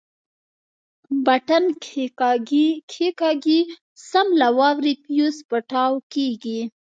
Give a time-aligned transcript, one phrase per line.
[1.25, 1.63] بټن
[2.87, 3.59] کښېکاږي
[4.09, 6.59] سم له وارې فيوز پټاو کېږي.